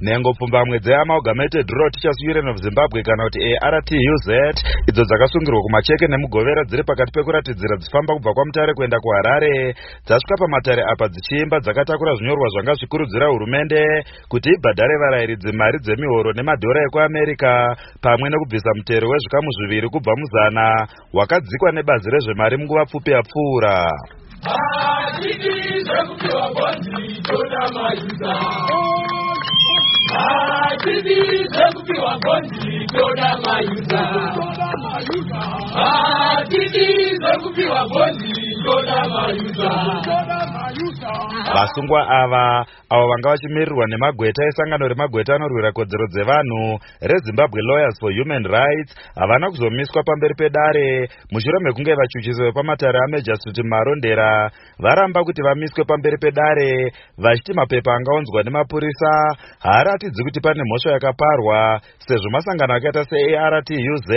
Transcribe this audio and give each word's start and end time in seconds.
nhengo 0.00 0.32
pfumbamwe 0.32 0.78
dzeamaugamented 0.78 1.66
road 1.70 1.92
teachers 1.92 2.20
union 2.28 2.48
of 2.48 2.56
zimbabwe 2.60 3.02
kana 3.02 3.24
kuti 3.24 3.56
artuz 3.66 4.26
idzo 4.88 5.02
dzakasungirwa 5.08 5.60
kumacheke 5.64 6.06
nemugovera 6.08 6.64
dziri 6.68 6.82
pakati 6.84 7.12
pekuratidzira 7.12 7.76
dzifamba 7.76 8.14
kubva 8.14 8.34
kwamutare 8.34 8.74
kuenda 8.74 9.00
kuharare. 9.00 9.74
Dzasvika 10.06 10.36
pamatare 10.40 10.82
apa 10.92 11.08
dzichiimba 11.08 11.60
dzakatakura 11.60 12.14
zvinyorwa 12.14 12.48
zvanga 12.52 12.74
zvikurudzira 12.74 13.26
hurumende 13.26 13.80
kuti 14.28 14.48
ibhadhare 14.52 14.94
varayiridzi 15.02 15.52
mari 15.52 15.78
dzemihoro 15.80 16.32
nemadhora 16.32 16.80
ekuamerica 16.86 17.52
pamwe 18.04 18.28
nekubvisa 18.28 18.70
mutero 18.76 19.08
wezvikamu 19.08 19.48
zviviri 19.56 19.88
kubva 19.88 20.12
muzana 20.20 20.66
wakadzikwa 21.16 21.72
nebazi 21.72 22.10
rezvemari 22.10 22.56
munguva 22.56 22.84
pfupi 22.84 23.10
yapfuura. 23.10 23.76
Hatidi 24.44 25.54
zvekupiwa 25.86 26.46
gonzi 26.56 27.22
toda 27.24 27.62
mayuza 27.74 28.32
hatidi 30.12 31.18
zvekupiwa 31.52 32.18
gonzi 32.22 32.86
toda 32.92 33.30
mayuza 33.44 34.02
vasungwa 41.54 42.00
ava 42.08 42.64
avo 42.90 43.08
vanga 43.08 43.28
vachimirirwa 43.30 43.86
nemagweta 43.86 44.44
esangano 44.48 44.88
remagweta 44.88 45.34
anorwira 45.34 45.72
kodzero 45.72 46.06
dzevanhu 46.06 46.78
rezimbabwe 47.00 47.60
lawyers 47.62 47.98
for 48.00 48.12
human 48.12 48.44
rights. 48.44 48.94
Havana 49.14 49.50
kuzomiswa 49.50 50.02
pamberi 50.02 50.34
pedare. 50.34 51.08
Mushure 51.32 51.58
mekunge 51.60 51.94
vachuchisi 51.94 52.42
vepamatare 52.42 52.98
street 53.18 53.64
marondera 53.64 54.50
varamba 54.78 55.24
kuti 55.24 55.42
vamiswe 55.42 55.84
pamberi 55.84 56.18
pedare 56.18 56.92
vachiti 57.18 57.52
mapepa 57.54 57.94
angaunzwa 57.94 58.42
nemapurisa. 58.42 59.12
Haaratidzi 59.58 60.22
kuti 60.24 60.40
pane 60.40 60.62
mhosva 60.64 60.92
yakaparwa 60.92 61.80
sezvo 61.98 62.30
masangano 62.30 62.74
akaita 62.74 63.04
seartuz 63.04 64.10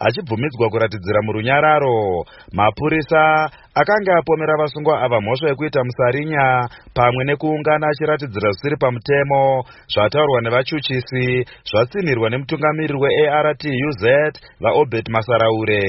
achibvumidzwa 0.00 0.70
kuratidzira 0.70 1.22
murunyararo. 1.22 2.24
Mapurisa 2.52 3.50
akanga 3.80 4.12
apomera 4.18 4.56
vasungwa 4.60 5.02
ava 5.04 5.20
mhosva 5.20 5.48
yekuita 5.48 5.84
musarinya 5.84 6.44
pamwe 6.94 7.24
nekuungana 7.24 7.86
achiratidzira 7.88 8.50
zvisiri 8.50 8.76
pamutemo 8.82 9.64
zvataurwa 9.92 10.40
nevachuchisi 10.40 11.44
zvatsinhirwa 11.70 12.30
nemutungamiriri 12.30 12.98
weartuz 13.02 14.02
vaobert 14.62 15.08
masaraure 15.08 15.82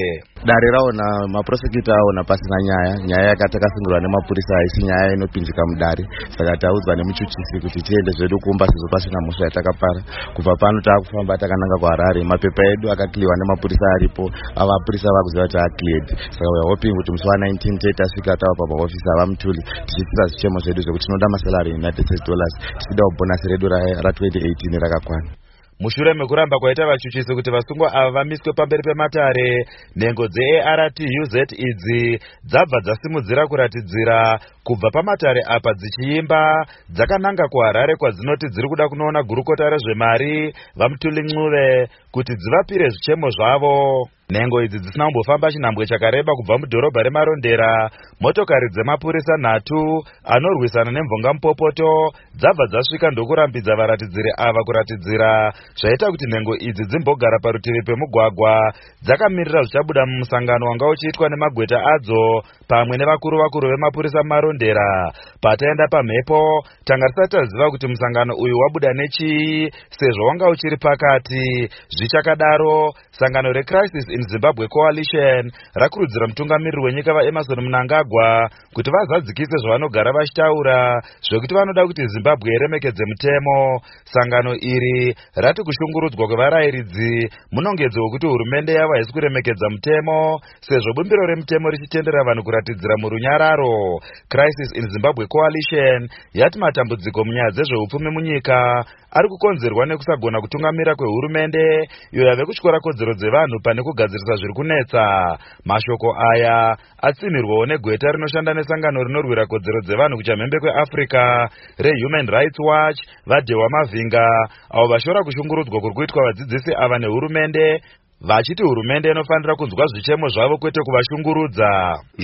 dare 0.46 0.68
raona 0.70 1.06
maprosekuta 1.34 1.92
aona 1.98 2.22
pasina 2.22 2.56
nyaya. 2.66 2.94
Nyaya 3.08 3.28
yakati 3.32 3.56
akasungirwa 3.56 4.00
nemapurisa 4.00 4.54
haisi 4.54 4.80
nyaya 4.86 5.12
inopinzika 5.14 5.62
mudare. 5.70 6.04
Saka 6.36 6.56
taudzwa 6.62 6.96
nemuchuchisi 6.96 7.56
kuti 7.62 7.80
tiende 7.82 8.10
zvedu 8.16 8.38
kuumba 8.42 8.66
sezvo 8.70 8.88
pasina 8.94 9.18
mhosva 9.24 9.44
yatakapara. 9.44 10.00
Kubva 10.34 10.54
pano 10.60 10.80
taakufamba 10.80 11.34
takananga 11.42 11.76
kuharare. 11.80 12.20
Mapepa 12.24 12.62
edu 12.72 12.86
akakliwa 12.92 13.34
nemapurisa 13.36 13.86
aripo. 13.96 14.24
Avapurisa 14.62 15.08
vakuziva 15.16 15.46
kuti 15.46 15.58
acleared 15.58 16.08
saka 16.34 16.48
weare 16.52 16.68
hoping 16.70 16.94
kuti 16.98 17.10
musi 17.12 17.26
wa19 17.30 17.78
tei 17.82 17.94
tasvika 17.98 18.36
tava 18.40 18.54
pamahofisi 18.60 19.08
avamutuli 19.14 19.60
tichiitira 19.86 20.24
zvichemo 20.30 20.58
zvedu 20.64 20.80
zvekuti 20.82 21.04
tinoda 21.06 21.28
masalary 21.34 21.70
united 21.80 22.04
states 22.06 22.24
dollars. 22.28 22.54
Tichida 22.78 23.02
kubhonasi 23.10 23.44
redu 23.52 23.66
ra2018 24.06 24.78
rakakwana 24.84 25.47
mushure 25.80 26.14
mekuramba 26.14 26.58
kwaita 26.58 26.86
vachuchisi 26.86 27.34
kuti 27.34 27.50
vasungwa 27.50 27.92
ava 27.94 28.10
vamiswe 28.10 28.52
pamberi 28.52 28.82
pematare 28.82 29.66
nhengo 29.96 30.28
dzeartuz 30.28 31.34
idzi 31.68 32.18
dzabva 32.50 32.78
dzasimudzira 32.84 33.46
kuratidzira 33.46 34.40
kubva 34.64 34.90
pamatare 34.90 35.42
apa 35.46 35.70
dzichiimba. 35.74 36.66
Dzakananga 36.90 37.48
kuharare 37.48 37.96
kwadzinoti 37.96 38.46
dziri 38.48 38.68
kuda 38.68 38.88
kunoona 38.88 39.22
gurukota 39.22 39.70
rezvemari. 39.70 40.52
Vamutuli 40.76 41.22
ncuve 41.22 41.88
kuti 42.12 42.32
dzivapire 42.34 42.88
zvichemo 42.90 43.30
zvavo 43.30 44.08
nhengo 44.32 44.62
idzi 44.62 44.78
dzisina 44.78 45.04
kumbofamba 45.04 45.52
chinhambwe 45.52 45.86
chakareba 45.86 46.32
kubva 46.36 46.58
mudhorobha 46.58 47.02
remarondera. 47.02 47.90
Motokari 48.20 48.68
dzemapurisa 48.70 49.34
nhatu 49.40 50.04
anorwisana 50.24 50.90
nemvungamupopoto 50.92 52.12
dzabva 52.36 52.64
dzasvika 52.70 53.10
ndokurambidza 53.10 53.76
varatidziri 53.76 54.30
ava 54.36 54.60
kuratidzira. 54.66 55.52
Zvaita 55.80 56.10
kuti 56.10 56.26
nhengo 56.26 56.52
idzi 56.68 56.84
dzimbogara 56.84 57.38
parutivi 57.42 57.82
pemugwagwa. 57.86 58.72
Dzakamirira 59.02 59.62
zvichabuda 59.62 60.06
mumusangano 60.06 60.66
wanga 60.66 60.86
uchiitwa 60.86 61.28
nemagweta 61.28 61.78
adzo 61.94 62.42
pamwe 62.68 62.96
nevakuru 62.96 63.38
vakuru 63.38 63.68
vemapurisa 63.68 64.22
mumarondera 64.22 65.12
pataenda 65.42 65.88
pamhepo 65.90 66.64
tanga 66.84 67.06
tisati 67.08 67.36
taziva 67.36 67.70
kuti 67.70 67.86
musangano 67.86 68.34
uyu 68.34 68.58
wabuda 68.58 68.92
nechii 68.92 69.70
sezvo 69.98 70.26
wanga 70.26 70.48
uchiri 70.48 70.76
pakati. 70.76 71.68
Zvichakadaro 71.96 72.92
sangano 73.10 73.52
recrisis 73.52 74.06
in 74.08 74.22
zimbabwe 74.28 74.68
coalition 74.68 75.50
rakurudzira 75.74 76.26
mutungamiriri 76.26 76.82
wenyika 76.84 77.14
vaemarson 77.14 77.60
munangagwa 77.60 78.50
kuti 78.74 78.90
vazadzikise 78.90 79.56
zvavanogara 79.62 80.12
vachitaura 80.12 81.00
zvekuti 81.26 81.54
vanoda 81.54 81.86
kuti 81.86 82.06
zimbabwe 82.06 82.48
iremekedze 82.54 83.04
mutemo. 83.10 83.80
Sangano 84.04 84.54
iri 84.54 85.14
rati 85.36 85.62
kushungurudzwa 85.62 86.26
kwevarayiridzi 86.26 87.30
munongedzo 87.52 88.02
wekuti 88.04 88.26
hurumende 88.26 88.72
yavo 88.72 88.92
haisi 88.92 89.12
kuremekedza 89.12 89.66
mutemo 89.70 90.40
sezvo 90.60 90.92
bumbiro 90.96 91.26
remutemo 91.26 91.70
richitendera 91.70 92.24
vanhu 92.24 92.42
kuratidzira 92.58 92.94
murunyararo. 92.98 94.00
Crisis 94.28 94.70
in 94.74 94.90
zimbabwe 94.90 95.26
coalition 95.26 96.08
yati 96.34 96.58
matambudziko 96.58 97.24
munyaya 97.24 97.50
dzezveupfumi 97.50 98.10
munyika 98.10 98.84
ari 99.10 99.28
kukonzerwa 99.28 99.86
nekusagona 99.86 100.40
kutungamira 100.40 100.94
kwehurumende 100.94 101.88
iyo 102.12 102.26
yave 102.26 102.44
kutyora 102.44 102.80
kodzero 102.80 103.14
dzevanhu 103.14 103.60
pane 103.64 103.82
kugadzirisa 103.82 104.36
zviri 104.36 104.54
kunetsa. 104.54 105.38
Mashoko 105.64 106.08
aya 106.30 106.76
atsinhirwawo 107.02 107.66
negweta 107.66 108.12
rinoshanda 108.12 108.54
nesangano 108.54 109.04
rinorwira 109.04 109.46
kodzero 109.46 109.80
dzevanhu 109.80 110.16
kuchamhembe 110.16 110.60
kweafrica 110.60 111.48
rehuman 111.78 112.26
rights 112.26 112.58
watch 112.58 113.00
vadhewa 113.26 113.68
mavhinga 113.70 114.24
avo 114.70 114.86
vashora 114.92 115.24
kushungurudzwa 115.24 115.80
kuri 115.80 115.94
kuitwa 115.94 116.24
vadzidzisi 116.26 116.72
ava 116.76 116.98
nehurumende 116.98 117.80
vachiti 118.20 118.62
hurumende 118.62 119.10
inofanira 119.10 119.56
kunzwa 119.56 119.86
zvichemo 119.86 120.28
zvavo 120.28 120.58
kwete 120.58 120.80
kuvashungurudza. 120.86 121.70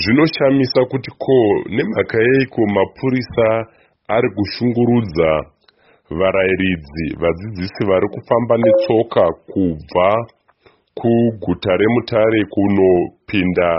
Zvinoshamisa 0.02 0.84
kuti 0.90 1.10
ko 1.18 1.36
nemhaka 1.68 2.18
yeiko 2.18 2.60
mapurisa 2.66 3.48
ari 4.08 4.28
kushungurudza 4.36 5.30
varayiridzi 6.10 7.06
vadzidzisi 7.20 7.82
vari 7.88 8.08
kufamba 8.14 8.56
netsoka 8.56 9.24
kubva 9.52 10.08
kuguta 10.94 11.76
remutare 11.76 12.44
kunopinda 12.44 13.70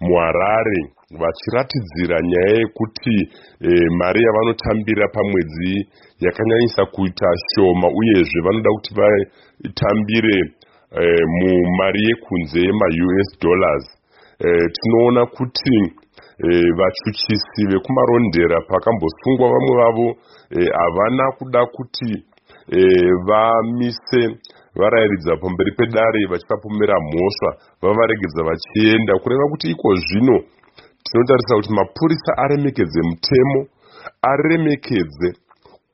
muharare 0.00 0.80
vachiratidzira 1.20 2.18
nyaya 2.20 2.58
yekuti 2.58 3.16
e, 3.60 3.68
mari 3.98 4.20
yavanotambira 4.24 5.08
pamwedzi 5.08 5.88
yakanyanyisa 6.20 6.86
kuita 6.86 7.26
shoma 7.54 7.88
uyezve 7.98 8.40
vanoda 8.44 8.70
kuti 8.70 8.94
vatambire 8.94 10.38
e, 11.02 11.04
mumari 11.38 12.00
yekunze 12.08 12.60
yemaus 12.60 13.28
dollars. 13.42 13.84
E, 14.38 14.46
tinoona 14.74 15.26
kuti 15.26 15.76
e, 16.44 16.48
vachuchisi 16.78 17.62
vekumarondera 17.72 18.60
pakambosungwa 18.70 19.46
vamwe 19.52 19.74
vavo 19.80 20.08
havana 20.78 21.24
e, 21.28 21.36
kuda 21.38 21.66
kuti 21.66 22.10
e, 22.72 22.80
vamise 23.28 24.22
varayiridza 24.76 25.36
pamberi 25.36 25.72
pedare 25.78 26.26
vachivapomera 26.30 26.96
mhosva 27.00 27.50
vavaregedza 27.82 28.42
vachienda. 28.48 29.18
Kureva 29.22 29.44
kuti 29.50 29.70
iko 29.70 29.94
zvino 29.94 30.36
tinotarisa 31.04 31.54
kuti 31.56 31.72
mapurisa 31.72 32.32
aremekedze 32.36 33.00
mutemo 33.08 33.60
aremekedze 34.22 35.28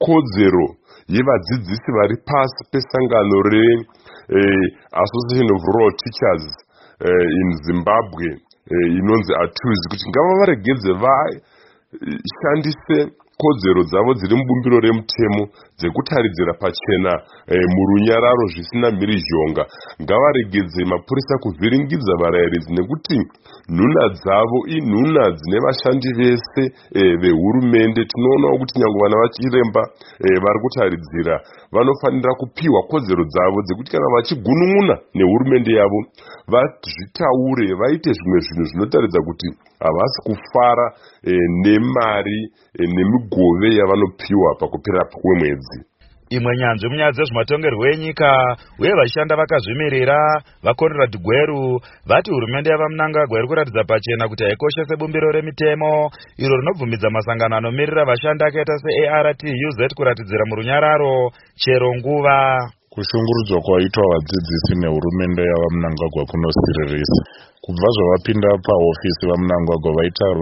kodzero 0.04 0.66
yevadzidzisi 1.14 1.88
vari 1.96 2.16
pasi 2.28 2.60
pesangano 2.72 3.36
reassociation 3.52 5.48
of 5.56 5.60
rural 5.72 5.92
teachers 6.02 6.44
in 7.40 7.48
zimbabwe 7.66 8.26
inonzi 9.00 9.32
atuzi 9.42 9.84
kuti 9.90 10.04
ngavavaregedze 10.10 10.90
vashandise 11.02 12.98
kodzero 13.42 13.80
dzavo 13.90 14.10
dziri 14.18 14.34
mubumbiro 14.38 14.78
remutemo 14.86 15.42
dzekutaridzira 15.78 16.52
pachena 16.62 17.12
e, 17.52 17.54
murunyararo 17.74 18.44
zvisina 18.52 18.88
mhirizhonga. 18.96 19.62
Ngavaregedze 20.02 20.80
mapurisa 20.92 21.34
kuvhiringidza 21.42 22.12
varayiridzi 22.20 22.70
nekuti 22.78 23.18
nhuna 23.76 24.04
dzavo 24.16 24.58
inhuna 24.76 25.24
dzine 25.36 25.58
vashandi 25.66 26.08
vese 26.18 26.62
e, 26.98 27.02
vehurumende. 27.22 28.00
Tinoonawo 28.10 28.56
kuti 28.60 28.74
nyange 28.78 28.98
vana 29.02 29.16
vachiremba 29.22 29.82
e, 30.26 30.28
vari 30.42 30.58
kutaridzira 30.64 31.34
vanofanira 31.74 32.32
kupiwa 32.40 32.80
kodzero 32.90 33.24
dzavo 33.32 33.58
dzekuti 33.64 33.90
kana 33.92 34.06
vachigunun'una 34.14 34.94
nehurumende 35.14 35.72
yavo 35.80 36.00
vazvitaure 36.52 37.66
vaite 37.80 38.10
zvimwe 38.16 38.38
zvinhu 38.44 38.64
zvinotaridza 38.70 39.20
kuti 39.28 39.48
havasi 39.84 40.18
kufara 40.26 40.86
e, 41.30 41.32
nemari 41.64 42.40
e, 42.80 42.82
nemigove 43.30 43.68
yavanopiwa 43.78 44.54
pakupera 44.60 45.04
kwemwedzi. 45.04 45.84
Imwe 46.30 46.52
nyanzvi 46.56 46.88
munyaya 46.88 47.12
dzezvematongerwo 47.12 47.84
enyika 47.90 48.30
uye 48.78 48.92
vachishanda 48.94 49.34
vakazvimirira 49.36 50.18
vaconrad 50.62 51.12
gweru 51.24 51.80
vati 52.06 52.30
hurumende 52.30 52.70
yavamunangagwa 52.70 53.38
iri 53.38 53.48
kuratidza 53.48 53.84
pachena 53.84 54.28
kuti 54.28 54.44
haikoshese 54.44 54.96
bumbiro 54.96 55.32
remitemo 55.32 56.10
iro 56.38 56.54
rinobvumidza 56.56 57.10
masangano 57.10 57.56
anomirira 57.56 58.04
vashandi 58.04 58.44
akaita 58.44 58.78
seartuz 58.78 59.94
kuratidzira 59.96 60.44
murunyararo 60.46 61.30
chero 61.56 61.94
nguva. 61.98 62.36
Kushungurudzwa 62.94 63.58
kwaitwa 63.66 64.04
vadzidzisi 64.12 64.74
nehurumende 64.80 65.42
yavamunangagwa 65.50 66.22
kunosireresa 66.30 67.20
kubva 67.64 67.88
zvavapinda 67.94 68.50
pahofisi 68.66 69.22
vamunangagwa 69.30 69.90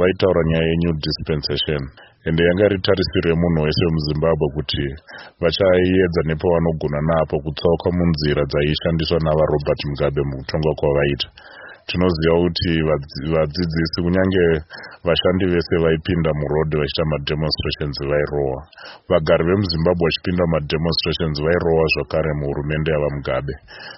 vaitaura 0.01 0.43
nyaya 0.49 0.69
yenew 0.71 0.95
dispensation 1.07 1.83
ende 2.29 2.43
yanga 2.49 2.65
iri 2.69 2.79
tarisiro 2.87 3.27
yemunhu 3.33 3.61
wese 3.67 3.81
wemuzimbabwe 3.87 4.47
kuti 4.57 4.85
vachaedza 5.43 6.21
nepavanogona 6.29 7.01
napo 7.11 7.35
kutsauka 7.45 7.89
munzira 7.97 8.43
dzaishandiswa 8.51 9.19
navarobert 9.27 9.81
mugabe 9.91 10.21
mukutongwa 10.31 10.73
kwavaita 10.81 11.29
tinoziva 11.89 12.37
kuti 12.45 12.71
vadzidzisi 13.33 13.99
kunyange 14.05 14.45
vashandi 15.07 15.45
vese 15.53 15.75
vaipinda 15.85 16.31
murodhi 16.41 16.77
vachiita 16.81 17.05
mademonstrations 17.13 17.97
vairohwa 18.11 18.61
vagari 19.11 19.45
vemuzimbabwe 19.49 20.05
vachipinda 20.09 20.45
mumademonstrations 20.47 21.37
vairohwa 21.47 21.85
zvakare 21.95 22.31
muhurumende 22.41 22.91
yavamugabe. 22.95 23.55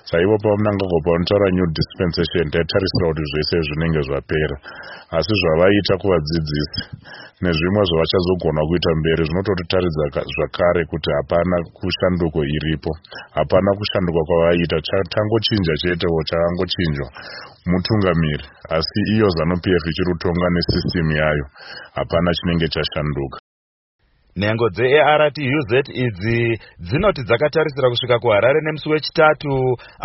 Saivo 0.09 0.37
pavamunangagwa 0.43 1.01
panotaura 1.07 1.49
new 1.57 1.69
dispensation 1.79 2.47
taitarisira 2.53 3.07
kuti 3.11 3.25
zvese 3.31 3.57
zvinenge 3.67 4.01
zvapera. 4.09 4.57
Asi 5.17 5.33
zvavaita 5.41 5.95
kuvadzidzisi 6.01 6.81
nezvimwe 7.43 7.83
zvavachazogona 7.89 8.61
kuita 8.69 8.91
mberi 9.01 9.23
zvinototitaridza 9.29 10.05
zvakare 10.35 10.83
kuti 10.91 11.09
hapana 11.17 11.57
kushanduko 11.79 12.39
iripo. 12.57 12.93
Hapana 13.39 13.71
kushanduka 13.79 14.21
kwavaita. 14.29 14.77
Tangochinja 15.15 15.75
chetewo 15.83 16.19
chakangochinjwa 16.29 17.09
mutungamiri 17.67 18.45
asi 18.77 19.01
iyo 19.15 19.29
zanup 19.37 19.65
f 19.67 19.85
ichiri 19.91 20.13
kutonga 20.13 20.47
nesisitemu 20.55 21.13
yayo. 21.13 21.45
Hapana 21.95 22.31
chinenge 22.37 22.69
chashanduka. 22.69 23.39
Nhengo 24.37 24.69
dzeartuz 24.71 25.71
idzi 26.05 26.59
dzinoti 26.79 27.23
dzakatarisira 27.27 27.91
kusvika 27.91 28.19
kuharare 28.23 28.61
nemusi 28.63 28.89
wechitatu 28.89 29.53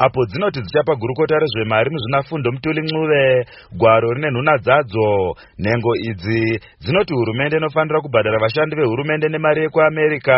apo 0.06 0.26
dzinoti 0.26 0.60
dzichapa 0.62 0.96
gurukota 0.96 1.40
rezvemari 1.40 1.90
muzvinafundo 1.94 2.52
mutuli 2.52 2.82
ncuve 2.82 3.46
gwaro 3.80 4.14
rine 4.14 4.30
nhuna 4.32 4.58
dzadzo. 4.58 5.36
Nhengo 5.60 5.92
idzi 6.10 6.60
dzinoti 6.82 7.14
hurumende 7.14 7.58
inofanira 7.58 8.02
kubhadhara 8.02 8.40
vashandi 8.42 8.76
vehurumende 8.76 9.30
nemari 9.30 9.62
yekuamerica 9.64 10.38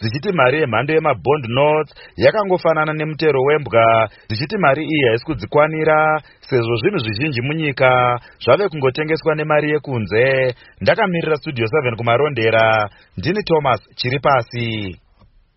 dzichiti 0.00 0.32
mari 0.32 0.60
yemhando 0.60 0.92
yemabond 0.94 1.44
notes 1.48 1.94
yakangofanana 2.16 2.92
nemutero 2.92 3.40
wembwa 3.42 4.08
dzichiti 4.28 4.56
mari 4.58 4.82
iyi 4.84 5.08
haisi 5.08 5.24
kudzikwanira 5.24 6.20
sezvo 6.50 6.74
zvinhu 6.80 6.98
zvizhinji 6.98 7.40
munyika 7.42 8.18
zvave 8.44 8.68
kungotengeswa 8.68 9.34
nemari 9.34 9.70
yekunze. 9.70 10.54
Ndakamirira 10.80 11.36
studio 11.36 11.66
7 11.66 11.96
kumarondera. 11.96 12.88
Ndini 13.18 13.42
thomas 13.42 13.80
chiri 13.98 14.18
pasi 14.18 14.66